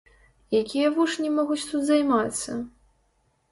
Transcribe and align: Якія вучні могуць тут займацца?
Якія 0.59 0.87
вучні 0.95 1.29
могуць 1.37 1.67
тут 1.71 1.81
займацца? 1.93 2.59